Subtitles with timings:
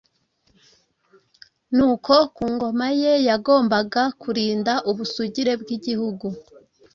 [1.75, 6.27] ni uko ku ngoma ye yagombaga kurinda ubusugire bw’igihugu.